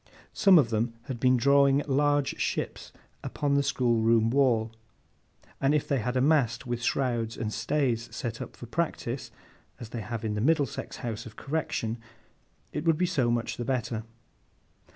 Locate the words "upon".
3.23-3.53